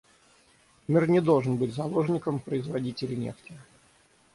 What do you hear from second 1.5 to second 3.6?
быть заложником производителей нефти.